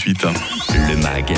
[0.00, 0.26] 48.
[0.88, 1.34] Le MAG,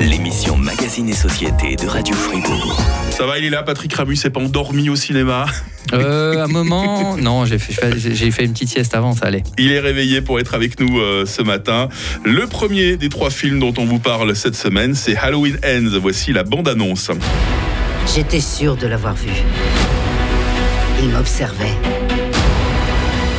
[0.00, 2.76] l'émission Magazine et Société de Radio Fribourg.
[3.10, 5.46] Ça va, il est là, Patrick Ramus s'est pas endormi au cinéma
[5.92, 9.44] euh, un moment, non, j'ai fait, j'ai fait une petite sieste avant, ça allait.
[9.58, 11.88] Il est réveillé pour être avec nous euh, ce matin.
[12.24, 15.98] Le premier des trois films dont on vous parle cette semaine, c'est Halloween Ends.
[16.00, 17.12] Voici la bande-annonce.
[18.12, 19.30] J'étais sûr de l'avoir vu.
[21.00, 21.76] Il m'observait.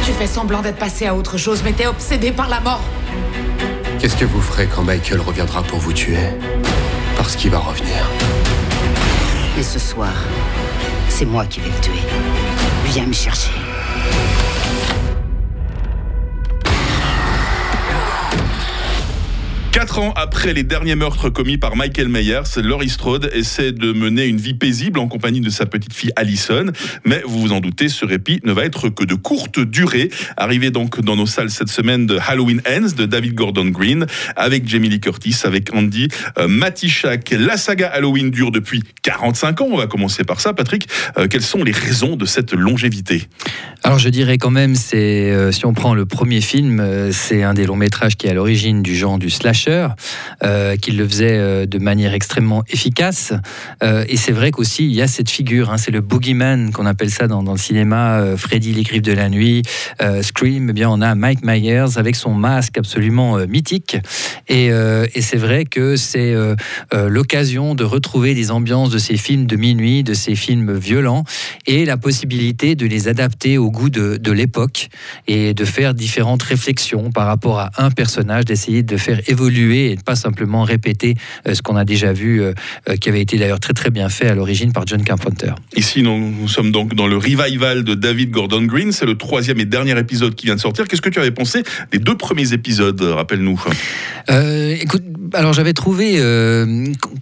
[0.05, 2.83] Tu fais semblant d'être passé à autre chose, mais t'es obsédé par la mort.
[3.99, 6.17] Qu'est-ce que vous ferez quand Michael reviendra pour vous tuer
[7.17, 8.09] Parce qu'il va revenir.
[9.59, 10.13] Et ce soir,
[11.07, 12.01] c'est moi qui vais le tuer.
[12.85, 13.51] Viens me chercher.
[19.91, 24.37] Quatre après les derniers meurtres commis par Michael Myers, Laurie Strode essaie de mener une
[24.37, 26.67] vie paisible en compagnie de sa petite fille Allison.
[27.03, 30.09] Mais vous vous en doutez, ce répit ne va être que de courte durée.
[30.37, 34.05] Arrivé donc dans nos salles cette semaine de Halloween Ends de David Gordon Green
[34.37, 37.31] avec Jamie Lee Curtis, avec Andy euh, Matichak.
[37.37, 39.67] La saga Halloween dure depuis 45 ans.
[39.71, 40.87] On va commencer par ça, Patrick.
[41.17, 43.27] Euh, quelles sont les raisons de cette longévité?
[43.83, 47.41] Alors je dirais quand même, c'est euh, si on prend le premier film, euh, c'est
[47.41, 49.31] un des longs métrages qui est à l'origine du genre du
[50.43, 53.33] euh, qu'il le faisait euh, de manière extrêmement efficace.
[53.83, 56.85] Euh, et c'est vrai qu'aussi, il y a cette figure, hein, c'est le boogeyman qu'on
[56.85, 59.61] appelle ça dans, le cinéma, Freddy, les griffes de la nuit,
[60.21, 63.97] Scream, eh bien, on a Mike Myers avec son masque absolument mythique.
[64.47, 64.71] Et,
[65.21, 66.33] c'est vrai que c'est
[66.93, 71.23] l'occasion de retrouver des ambiances de ces films de minuit, de ces films violents,
[71.67, 74.89] et la possibilité de les adapter au goût de l'époque
[75.27, 79.97] et de faire différentes réflexions par rapport à un personnage, d'essayer de faire évoluer et
[80.03, 81.15] pas simplement répéter
[81.47, 82.53] euh, ce qu'on a déjà vu, euh,
[82.89, 85.53] euh, qui avait été d'ailleurs très très bien fait à l'origine par John Carpenter.
[85.75, 88.91] Ici, nous, sommes donc dans le revival de David Gordon Green.
[88.91, 90.87] C'est le troisième et dernier épisode qui vient de sortir.
[90.87, 93.61] Qu'est-ce que tu avais pensé des deux premiers épisodes Rappelle-nous?
[94.79, 95.03] écoute,
[95.33, 96.17] alors j'avais trouvé,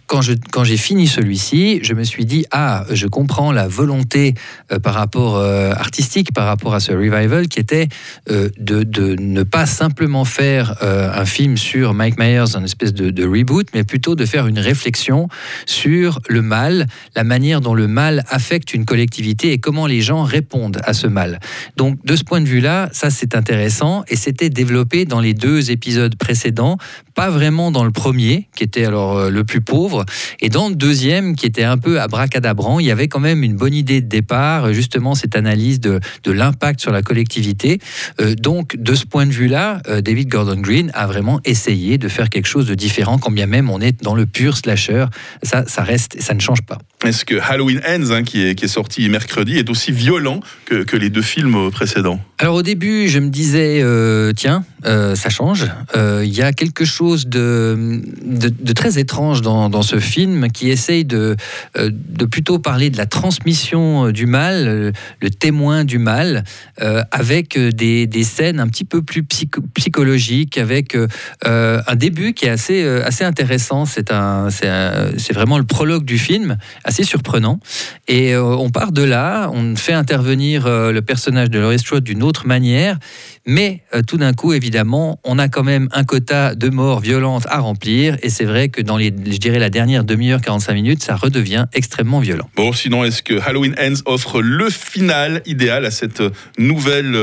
[0.08, 4.36] quand, je, quand j'ai fini celui-ci, je me suis dit, ah, je comprends la volonté
[4.84, 7.88] par rapport artistique, par rapport à ce revival, qui était
[8.28, 13.68] de, de, ne pas simplement faire un film sur Mike Myers, un espèce de, reboot,
[13.74, 15.28] mais plutôt de faire une réflexion
[15.66, 20.24] sur le mal, la manière dont le mal affecte une collectivité et comment les gens
[20.24, 21.40] répondent à ce mal.
[21.76, 25.72] Donc de ce point de vue-là, ça c'est intéressant et c'était développé dans les deux
[25.72, 26.78] épisodes précédents,
[27.14, 30.06] pas vraiment dans le premier, qui était alors euh, le plus pauvre,
[30.40, 33.56] et dans le deuxième, qui était un peu abracadabrant, il y avait quand même une
[33.56, 37.80] bonne idée de départ, justement cette analyse de, de l'impact sur la collectivité.
[38.22, 42.08] Euh, donc de ce point de vue-là, euh, David Gordon Green a vraiment essayé de
[42.08, 45.06] faire quelque chose de différent, quand bien même on est dans le pur slasher.
[45.44, 46.78] Ça, ça reste ça ne change pas.
[47.06, 50.84] Est-ce que Halloween Ends, hein, qui, est, qui, est, sorti mercredi, est aussi violent que,
[50.84, 52.20] que, les deux films précédents?
[52.40, 55.68] Alors au début, je me disais, euh, tiens, euh, ça change.
[55.96, 60.70] Euh, il y a quelque chose de, de, très étrange dans, dans, ce film qui
[60.70, 61.38] essaye de,
[61.78, 66.44] de plutôt parler de la transmission du mal, le témoin du mal,
[67.12, 70.98] avec des, des, scènes un petit peu plus psychologiques, avec
[71.46, 73.86] un début qui est assez, assez intéressant.
[73.86, 74.10] C'est
[75.34, 77.60] vraiment le prologue du film assez surprenant.
[78.08, 82.04] Et euh, on part de là, on fait intervenir euh, le personnage de Laurie Strode
[82.04, 82.98] d'une autre manière,
[83.50, 87.48] mais euh, tout d'un coup, évidemment, on a quand même un quota de morts violentes
[87.50, 88.16] à remplir.
[88.22, 91.66] Et c'est vrai que dans les, je dirais, la dernière demi-heure, 45 minutes, ça redevient
[91.74, 92.48] extrêmement violent.
[92.56, 96.22] Bon, sinon, est-ce que Halloween Ends offre le final idéal à cette
[96.60, 97.18] nouvelle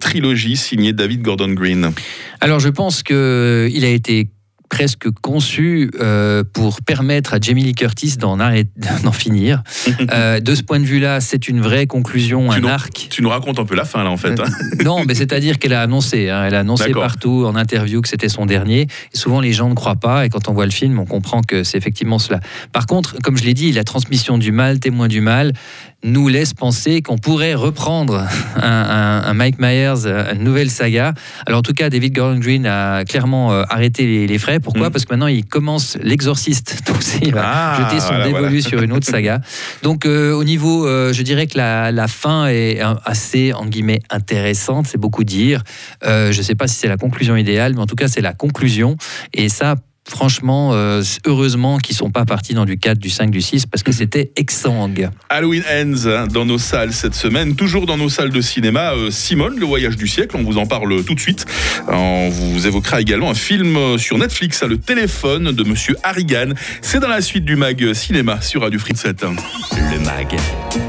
[0.00, 1.92] trilogie signée David Gordon Green?
[2.40, 4.28] Alors, je pense qu'il a été
[4.70, 8.38] presque conçu euh, pour permettre à Jamie Lee Curtis d'en
[9.12, 9.62] finir.
[10.12, 13.08] Euh, de ce point de vue-là, c'est une vraie conclusion, un arc.
[13.10, 14.40] Tu nous racontes un peu la fin là en fait.
[14.40, 14.44] Hein.
[14.80, 18.08] Euh, non, mais c'est-à-dire qu'elle a annoncé, hein, elle a annoncé partout en interview que
[18.08, 18.86] c'était son dernier.
[19.12, 21.42] Et souvent les gens ne croient pas et quand on voit le film, on comprend
[21.42, 22.40] que c'est effectivement cela.
[22.72, 25.52] Par contre, comme je l'ai dit, la transmission du mal, témoin du mal,
[26.02, 28.26] nous laisse penser qu'on pourrait reprendre
[28.56, 31.14] un, Mike Myers, une nouvelle saga.
[31.46, 34.92] Alors en tout cas, David Gordon Green a clairement arrêté les frais pourquoi mm.
[34.92, 36.82] Parce que maintenant, il commence l'exorciste.
[36.86, 39.40] Donc, il va ah, jeter son dévolu sur une autre saga.
[39.82, 44.86] Donc, euh, au niveau, euh, je dirais que la, fin est assez, en guillemets, intéressante.
[44.86, 45.62] C'est beaucoup dire.
[46.04, 48.20] Euh, je ne sais pas si c'est la conclusion idéale, mais en tout cas, c'est
[48.20, 48.96] la conclusion.
[49.32, 49.76] Et ça,
[50.10, 53.82] franchement, euh, heureusement qu'ils sont pas partis dans du 4, du 5, du 6, parce
[53.82, 53.96] que mhm.
[53.96, 55.08] c'était exsangue.
[55.28, 58.92] Halloween Ends hein, dans nos salles cette semaine, toujours dans nos salles de cinéma.
[58.94, 61.46] Euh, Simone, le voyage du siècle, on vous en parle tout de suite.
[61.88, 66.50] On vous évoquera également un film euh, sur Netflix, hein, Le téléphone de Monsieur Harrigan.
[66.82, 69.24] C'est dans la suite du Mag Cinéma sur Radio Fritz 7.
[69.92, 70.36] Le Mag,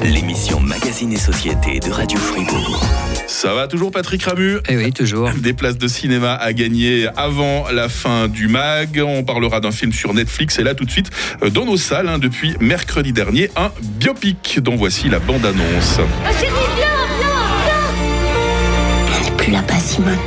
[0.03, 2.83] l'émission Magazine et Société de Radio Fribourg.
[3.31, 5.29] Ça va toujours Patrick Ramu Eh oui, toujours.
[5.37, 9.01] Des places de cinéma à gagner avant la fin du mag.
[9.03, 11.09] On parlera d'un film sur Netflix et là tout de suite
[11.41, 15.99] euh, dans nos salles hein, depuis mercredi dernier, un biopic dont voici la bande-annonce.
[19.07, 20.17] On n'est plus là-bas, Simone.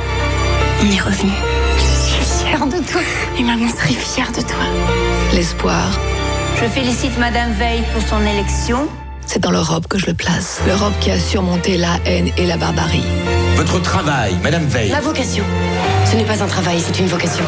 [0.81, 1.31] On est revenu.
[1.77, 3.01] Je suis fière de toi.
[3.39, 4.65] Et maman serait fière de toi.
[5.31, 5.91] L'espoir,
[6.59, 8.89] Je félicite Madame Veil pour son élection.
[9.25, 10.61] C'est dans l'Europe que je le place.
[10.67, 13.03] L'Europe qui a surmonté la haine et la barbarie.
[13.55, 14.89] Votre travail, Madame Veil.
[14.89, 15.43] La vocation.
[16.05, 17.43] Ce n'est pas un travail, c'est une vocation.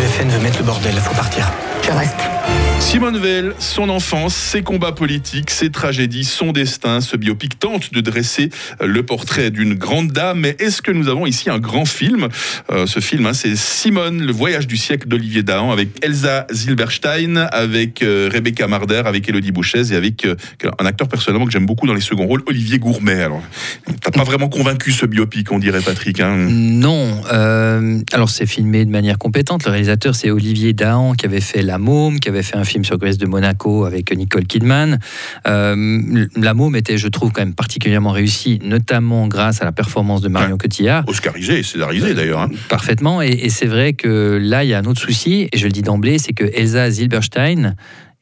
[0.00, 1.50] Le FN veut mettre le bordel, faut partir.
[1.82, 2.20] Je reste.
[2.80, 7.00] Simone Veil, son enfance, ses combats politiques, ses tragédies, son destin.
[7.00, 8.48] Ce biopic tente de dresser
[8.82, 10.40] le portrait d'une grande dame.
[10.40, 12.28] Mais est-ce que nous avons ici un grand film?
[12.70, 17.36] Euh, Ce film, hein, c'est Simone, le voyage du siècle d'Olivier Dahan, avec Elsa Zilberstein,
[17.52, 20.36] avec euh, Rebecca Marder, avec Elodie Bouchez et avec euh,
[20.78, 23.20] un acteur personnellement que j'aime beaucoup dans les seconds rôles, Olivier Gourmet.
[23.22, 23.42] Alors,
[24.00, 26.20] t'as pas vraiment convaincu ce biopic, on dirait Patrick.
[26.20, 26.36] hein?
[26.50, 27.20] Non.
[28.12, 29.64] alors, c'est filmé de manière compétente.
[29.66, 32.84] Le réalisateur, c'est Olivier Dahan, qui avait fait La Môme, qui avait fait un film
[32.84, 34.98] sur Grèce de Monaco avec Nicole Kidman.
[35.46, 40.20] Euh, la Môme était, je trouve, quand même particulièrement réussi, notamment grâce à la performance
[40.20, 41.04] de Marion Cotillard.
[41.08, 42.40] Oscarisé, césarisé d'ailleurs.
[42.40, 42.50] hein.
[42.68, 43.22] Parfaitement.
[43.22, 45.72] Et, et c'est vrai que là, il y a un autre souci, et je le
[45.72, 47.74] dis d'emblée, c'est que Elsa Zilberstein,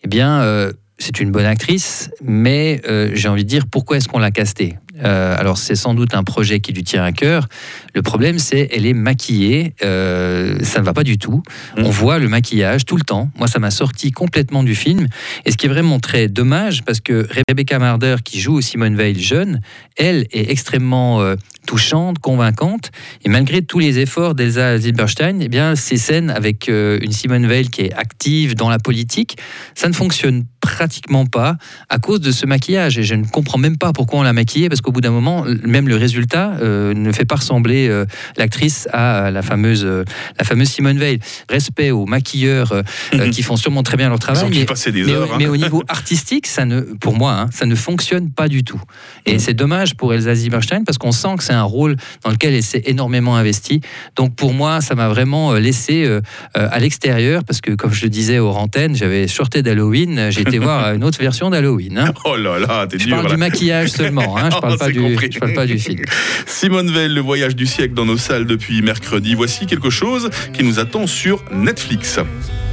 [0.02, 4.08] eh bien, euh, c'est une bonne actrice, mais euh, j'ai envie de dire, pourquoi est-ce
[4.08, 4.76] qu'on l'a castée?
[5.05, 7.49] Euh, Alors, c'est sans doute un projet qui lui tient à cœur.
[7.95, 9.75] Le problème, c'est elle est maquillée.
[9.85, 11.43] euh, ça ne va pas du tout.
[11.77, 11.85] Mm.
[11.85, 13.31] On voit le maquillage tout le temps.
[13.39, 15.06] Moi, ça m'a sorti complètement du film.
[15.45, 19.19] Et ce qui est vraiment très dommage, parce que Rebecca Marder, qui joue Simone Veil
[19.21, 19.61] jeune,
[19.97, 21.37] elle est extrêmement euh,
[21.67, 22.91] touchante, convaincante.
[23.25, 27.69] Et malgré tous les efforts d'Elsa Zilberstein, eh bien, ces scènes avec une Simone Veil
[27.69, 29.37] qui est active dans la politique,
[29.75, 31.56] ça ne fonctionne pratiquement pas
[31.90, 32.99] à cause de ce maquillage.
[32.99, 35.44] Et je ne comprends même pas pourquoi on l'a maquillée, parce qu'au bout d'un moment,
[35.64, 38.06] même le résultat euh, ne fait pas ressembler euh,
[38.38, 40.05] l'actrice à la fameuse, euh,
[40.38, 41.19] la fameuse Simone Veil.
[41.50, 42.72] Respect aux maquilleurs
[43.12, 43.31] Mhm.
[43.31, 44.49] qui font sûrement très bien leur travail.
[44.50, 45.31] mais- passer des mais, heures.
[45.34, 45.37] hein.
[45.38, 48.81] mais au niveau artistique, ça ne, pour moi, hein, ça ne fonctionne pas du tout.
[49.26, 52.55] Et c'est dommage pour Elsa Zilberstein parce qu'on sent que c'est un rôle dans lequel
[52.55, 53.81] elle s'est énormément investie.
[54.16, 56.08] Donc pour moi, ça m'a vraiment laissé
[56.55, 60.31] à l'extérieur parce que, comme je le disais aux antennes, j'avais sorti d'Halloween.
[60.31, 61.99] J'ai voir une autre version d'Halloween.
[61.99, 62.12] hein.
[62.25, 63.35] Oh là là, t'es Je dur parle là.
[63.35, 64.37] du maquillage seulement.
[64.37, 66.03] hein, Je Oh, parle pas du, je parle pas du film.
[66.47, 69.35] Simone Veil, le voyage du siècle dans nos salles depuis mercredi.
[69.35, 72.19] Voici quelque chose qui nous attend sur Netflix.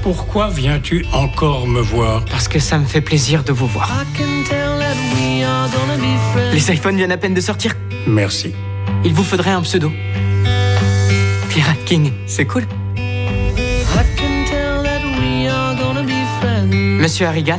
[0.03, 2.25] Pourquoi viens-tu encore me voir?
[2.25, 3.91] Parce que ça me fait plaisir de vous voir.
[6.53, 7.73] Les iPhones viennent à peine de sortir.
[8.07, 8.51] Merci.
[9.05, 9.91] Il vous faudrait un pseudo.
[11.49, 12.63] Pirate King, c'est cool.
[17.01, 17.57] Monsieur Harrigan,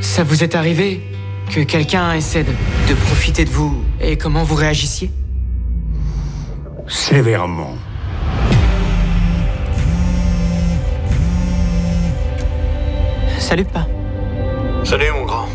[0.00, 1.00] ça vous est arrivé
[1.52, 2.52] que quelqu'un essaie de,
[2.88, 5.10] de profiter de vous et comment vous réagissiez?
[6.86, 7.74] Sévèrement.
[13.40, 13.88] Salut pas.
[14.84, 15.48] Salut mon grand.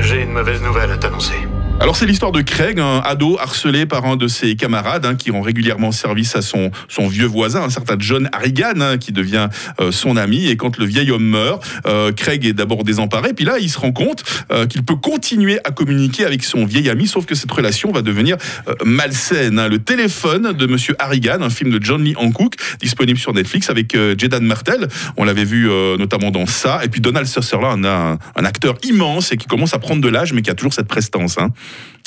[0.00, 1.36] J'ai une mauvaise nouvelle à t'annoncer.
[1.82, 5.30] Alors c'est l'histoire de Craig, un ado harcelé par un de ses camarades hein, qui
[5.30, 9.48] rend régulièrement service à son, son vieux voisin, un certain John Harrigan, hein, qui devient
[9.80, 10.46] euh, son ami.
[10.48, 13.78] Et quand le vieil homme meurt, euh, Craig est d'abord désemparé, puis là il se
[13.78, 14.22] rend compte
[14.52, 18.02] euh, qu'il peut continuer à communiquer avec son vieil ami, sauf que cette relation va
[18.02, 18.36] devenir
[18.68, 19.58] euh, malsaine.
[19.58, 19.68] hein.
[19.68, 23.94] Le téléphone de Monsieur Harrigan, un film de John Lee Hancock, disponible sur Netflix avec
[23.94, 24.86] euh, Jedan Martel.
[25.16, 26.84] On l'avait vu euh, notamment dans ça.
[26.84, 30.34] Et puis Donald Sutherland, un, un acteur immense et qui commence à prendre de l'âge,
[30.34, 31.38] mais qui a toujours cette prestance.
[31.38, 31.48] hein.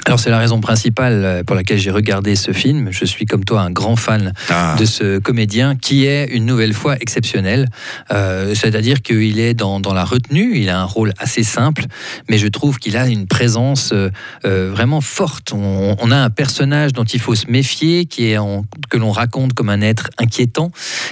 [0.05, 2.89] Alors c'est la raison principale euh, pour laquelle j'ai regardé ce film.
[2.91, 4.75] Je suis comme toi un grand fan Ah.
[4.77, 7.69] de ce comédien qui est une nouvelle fois exceptionnel.
[8.11, 11.85] Euh, C'est-à-dire qu'il est dans, dans la retenue, il a un rôle assez simple,
[12.29, 14.09] mais je trouve qu'il a une présence euh,
[14.73, 15.53] vraiment forte.
[15.53, 19.11] On, on a un personnage dont il faut se méfier, qui est en- que l'on
[19.11, 20.71] raconte comme un être inquiétant,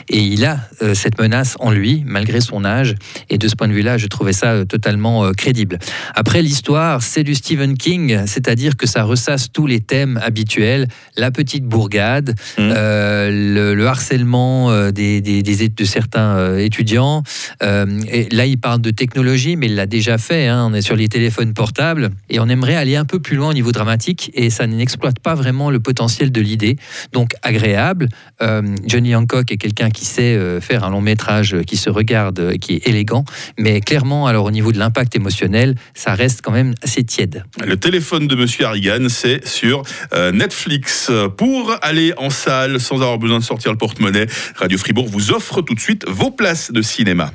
[0.10, 2.96] et il a euh, cette menace en lui, malgré son âge.
[3.30, 5.80] Et de ce point de vue-là, je trouvais ça totalement crédible.
[6.14, 11.30] Après, l'histoire, c'est du Stephen King, c'est-à-dire que ça ressasse tous les thèmes habituels, la
[11.30, 17.22] petite bourgade, euh, le, le harcèlement euh, des, des- des- de certains euh, étudiants.
[17.62, 20.48] Euh, et là, il parle de technologie, mais il l'a déjà fait.
[20.48, 20.66] hein.
[20.70, 23.54] On est sur les téléphones portables et on aimerait aller un peu plus loin au
[23.54, 26.78] niveau dramatique et ça n'exploite pas vraiment le potentiel de l'idée.
[27.14, 28.10] Donc agréable.
[28.42, 32.74] Euh, Johnny Hancock est quelqu'un qui sait faire un long métrage qui se regarde, qui
[32.76, 33.24] est élégant,
[33.60, 37.44] mais clairement, alors au niveau de l'impact émotionnel, ça reste quand même assez tiède.
[37.64, 41.12] Le téléphone de Monsieur Harrigan, c'est sur euh, Netflix.
[41.38, 45.62] Pour aller en salle sans avoir besoin de sortir le porte-monnaie, Radio Fribourg vous offre
[45.62, 47.32] tout de suite vos places de cinéma.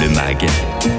[0.00, 0.46] Le MAG,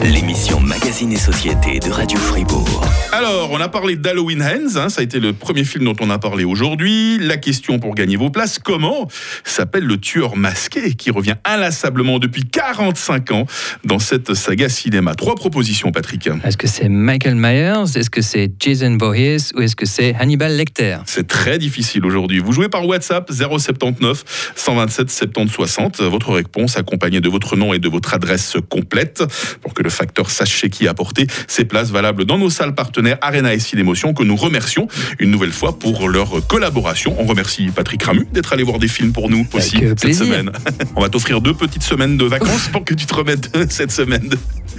[0.04, 2.86] l'émission Magazine et Société de Radio Fribourg.
[3.12, 6.10] Alors, on a parlé d'Halloween Hands, hein, ça a été le premier film dont on
[6.10, 7.18] a parlé aujourd'hui.
[7.20, 9.08] La question pour gagner vos places, comment
[9.44, 13.46] s'appelle le tueur masqué qui revient inlassablement depuis 45 ans
[13.84, 15.16] dans cette saga cinéma?
[15.16, 16.30] Trois propositions, Patrick.
[16.44, 17.84] Est-ce que c'est Michael Myers?
[17.96, 22.40] Est-ce que c'est Jason Ou est-ce que c'est Hannibal Lecter C'est très difficile aujourd'hui.
[22.40, 26.02] Vous jouez par WhatsApp 079 127 70 60.
[26.02, 29.24] Votre réponse accompagnée de votre nom et de votre adresse complète
[29.62, 33.18] pour que le facteur sache chez qui apporter ces places valables dans nos salles partenaires
[33.22, 34.88] Arena et Cinémotion que nous remercions
[35.20, 37.16] une nouvelle fois pour leur collaboration.
[37.20, 40.26] On remercie Patrick Ramu d'être allé voir des films pour nous aussi Avec cette plaisir.
[40.26, 40.52] semaine.
[40.96, 44.30] On va t'offrir deux petites semaines de vacances pour que tu te remettes cette semaine
[44.30, 44.38] de,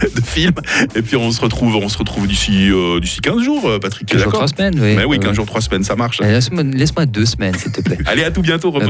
[0.09, 0.52] de film.
[0.95, 4.13] Et puis on se retrouve, on se retrouve d'ici euh, d'ici 15 jours, euh, Patrick.
[4.14, 4.94] Quinze jours, trois semaines, oui.
[4.97, 5.35] Mais oui, Ouais, 15 ouais.
[5.35, 6.21] jours, 3 semaines, ça marche.
[6.21, 7.99] Laisse-moi laisse-moi deux semaines, s'il te plaît.
[8.06, 8.71] Allez, à tout bientôt.
[8.71, 8.83] repose